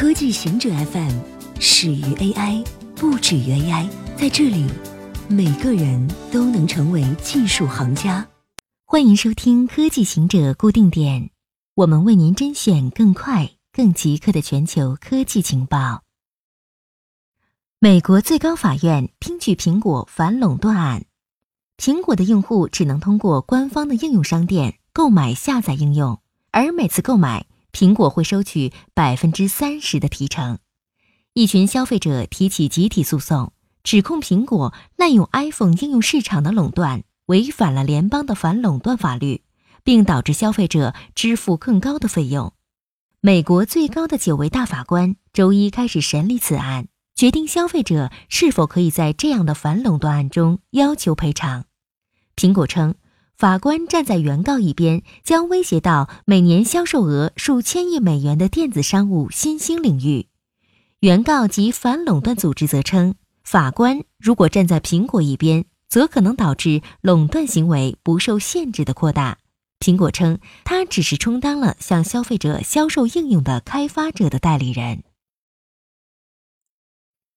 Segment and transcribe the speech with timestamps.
[0.00, 1.10] 科技行者 FM
[1.58, 2.64] 始于 AI，
[2.94, 3.88] 不止于 AI。
[4.16, 4.64] 在这里，
[5.28, 8.24] 每个人都能成为技术行家。
[8.84, 11.30] 欢迎收听科技行者固定点，
[11.74, 16.04] 我们为您甄选更快、更即刻的全球科技情报。
[17.80, 21.06] 美国最高法院听取苹果反垄断案，
[21.76, 26.20] 苹果的用户只能通过官方的应用商店购买下载应用，
[26.52, 27.47] 而每次购买。
[27.72, 30.58] 苹果会收取百分之三十的提成。
[31.34, 33.52] 一群消费者提起集体诉讼，
[33.84, 39.42] 指控苹果滥用 iPhone 应用市场的垄断，违反了联邦的反垄断法律，
[39.84, 42.52] 并导致消费者支付更高的费用。
[43.20, 51.64] 美国最高的九位大法官周一开始审理此案，决定消费者是否可以在这样的反垄断案中要求赔偿。
[52.36, 52.94] 苹果称。
[53.38, 60.26] 法官站在原告一边，将威胁到每年销售额数千亿美元的电子商务新兴领域。
[60.98, 63.14] 原告及反垄断组织则称，
[63.44, 69.38] 法官如果站在苹果一边，则可能导致垄断行为不受限制的扩大。
[69.78, 75.04] 苹果称，它只是充当了向消费者销售应用的开发者的代理人。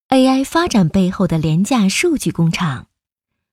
[0.09, 2.87] AI 发展背后的廉价数据工厂。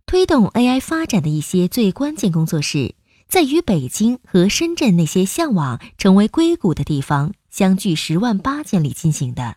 [0.08, 2.94] 推动 AI 发展的一些最关键工作是
[3.28, 9.56] 在与北京和深圳那些向往成为硅谷的地方相距十万八千里进行的。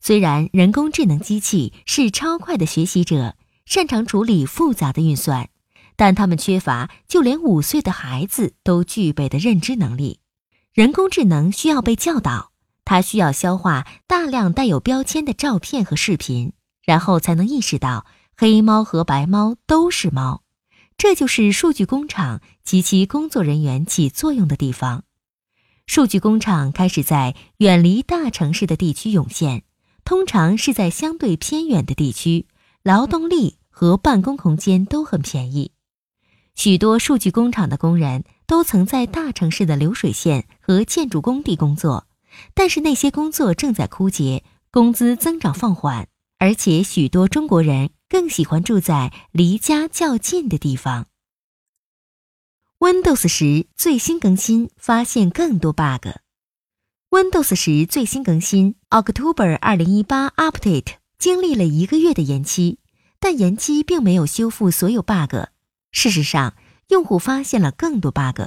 [0.00, 5.50] 虽然人工智能机器是超快的学习者，擅长处理复杂的运算，
[5.94, 10.18] 但他们缺乏就连五岁的孩子都具备的认知能力。
[10.74, 12.50] 人工智能需要被教导，
[12.84, 16.54] 它需要消化大量带有标签的照片和视频，
[16.84, 18.04] 然后才能意识到。
[18.40, 20.44] 黑猫和白猫都是猫，
[20.96, 25.04] 这就是数据工厂及其工作人员起作用的地方。
[25.86, 29.64] 数据工厂开始在远离大城市的地区涌现，
[30.06, 32.46] 通常是在相对偏远的地区，
[32.82, 35.72] 劳动力和办公空间都很便宜。
[36.54, 42.06] 许多数据工厂的工人都曾在大城市的流水线和建筑工地工作，
[42.54, 47.90] 但是那些工作正在枯竭，工资增长放缓，而且许多中国人。
[48.10, 51.06] 更喜欢住在离家较近的地方。
[52.80, 56.08] Windows 十最新更新发现更多 bug。
[57.10, 62.80] Windows 十最新更新 October 二零一八 Update 经历了一个月的延期，
[63.20, 65.36] 但延期并没有修复所有 bug。
[65.92, 66.54] 事实上，
[66.88, 68.40] 用户发现了更多 bug。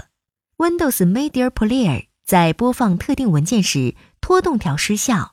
[0.57, 5.32] Windows Media Player 在播放特定文件时拖动条失效。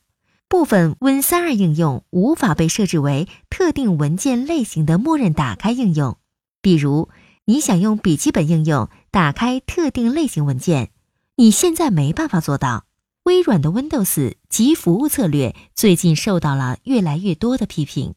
[0.51, 6.19] 部分 Win32 应用无法被设置为特定文件类型的默认打开应用，
[6.61, 7.09] 比如
[7.45, 10.91] 你想用笔记本应用打开特定类型文件，
[11.37, 12.87] 你现在没办法做到。
[13.23, 18.17] 微软的 Windows 及服务策略最近受到了越来越多的批评，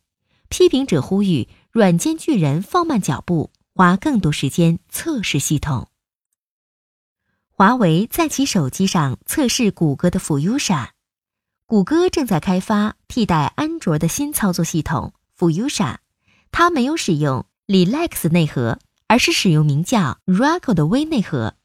[0.49, 5.87] 批评者呼吁软件巨人放慢脚步，花更多时间测试系统。
[7.51, 10.92] 华为在其手机上测试谷歌的 Fuchsia。
[11.65, 15.97] 谷歌正在开发替代安卓的新操作系统 Fuchsia，
[16.51, 21.55] 它没有使用 Relax 内核，而是使用名叫 Raco 的微内核。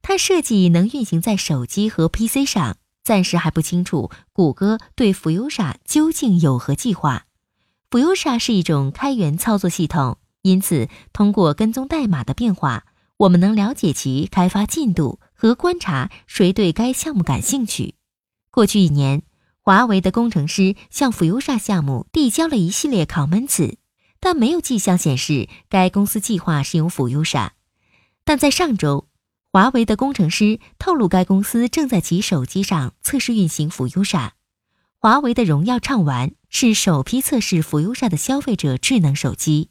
[0.00, 7.26] 它设计能运行在手机和 PC 上，暂时还不清楚谷歌对 Fuchsia 究竟有何计划。
[7.90, 12.84] Fuchsia 是一种开源操作系统，因此通过跟踪代码的变化，
[13.18, 17.96] 我们能了解其开发进度和观察谁对该项目感兴趣。
[18.50, 19.22] 过去一年。
[19.68, 23.76] 华为的工程师向 Fuchsia 项目递交了一系列 comments，
[24.18, 27.50] 但没有迹象显示该公司计划使用 Fuchsia。
[28.24, 29.10] 但在上周，
[29.52, 34.30] 华为的工程师透露，该公司正在其手机上测试运行 Fuchsia。
[34.98, 39.68] 华为的荣耀畅玩是首批测试 Fuchsia 的消费者智能手机。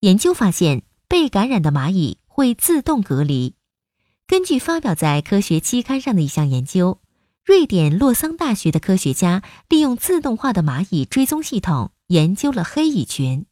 [0.00, 3.54] 研究发现，被感染的蚂蚁会自动隔离。
[4.26, 7.00] 根据发表在科学期刊上的一项研究。
[7.44, 13.44] 瑞典洛桑大学的科学家利用自动化的蚂蚁追踪系统研究了黑蚁群。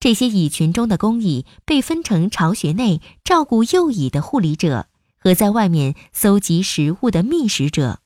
[0.00, 4.86] 这些蚁群中的工蚁被分成巢穴内照顾幼蚁的护理者
[5.18, 8.00] 和在外面搜集食物的觅食者，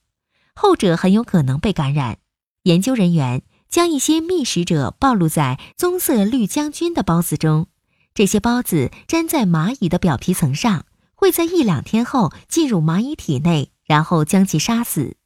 [0.55, 2.19] 后者很有可能被感染。
[2.65, 7.69] 研究人员将一些觅食者暴露在棕色绿将军的孢子中，
[8.13, 10.85] 这些孢子粘在蚂蚁的表皮层上，
[11.15, 13.72] 会在一两天后进入蚂蚁体内。
[13.85, 15.17] 然后将其杀死，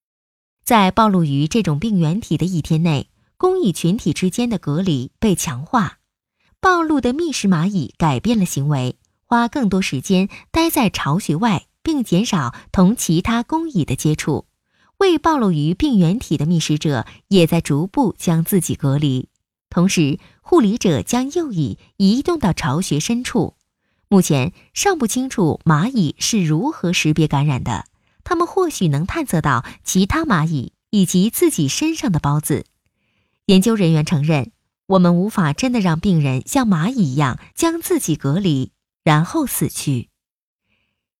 [0.64, 5.98] 在暴露于这种病原体的一天内，工蚁群体之间的隔离被强化。
[6.60, 14.46] 暴露的觅食蚂蚁改变了行为，花更多时间待在巢穴外，并减少同其他工蚁的接触，
[14.98, 19.28] 未暴露于病原体的觅食者也在逐步将自己隔离。
[19.68, 23.54] 同时，护理者将右翼移动到巢穴深处。
[24.08, 27.84] 目前尚不清楚蚂蚁是如何识别感染的，
[28.26, 32.66] 他们或许能探测到其他蚂蚁以及自己身上的孢子。
[33.46, 34.50] 研究人员承认，
[34.86, 38.72] 我们无法真的让病人像蚂蚁一样将自己隔离，
[39.04, 40.08] 然后死去。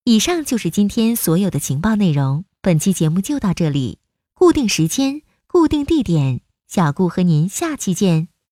[0.02, 2.44] 以上就是今天所有的情报内容。
[2.60, 4.00] 本期节目就到这里，
[4.34, 8.35] 固定时间，固定地点，小顾和您下期见。